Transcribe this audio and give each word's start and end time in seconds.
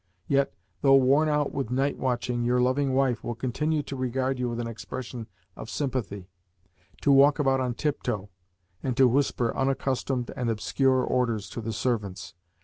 Yet, 0.27 0.51
though 0.81 0.95
worn 0.95 1.29
out 1.29 1.51
with 1.53 1.69
night 1.69 1.95
watching, 1.99 2.43
your 2.43 2.59
loving 2.59 2.93
wife 2.95 3.23
will 3.23 3.35
continue 3.35 3.83
to 3.83 3.95
regard 3.95 4.39
you 4.39 4.49
with 4.49 4.59
an 4.59 4.65
expression 4.65 5.27
of 5.55 5.69
sympathy, 5.69 6.27
to 7.01 7.11
walk 7.11 7.37
about 7.37 7.59
on 7.59 7.75
tiptoe, 7.75 8.31
and 8.81 8.97
to 8.97 9.07
whisper 9.07 9.55
unaccustomed 9.55 10.31
and 10.35 10.49
obscure 10.49 11.03
orders 11.03 11.47
to 11.51 11.61
the 11.61 11.71
servants. 11.71 12.33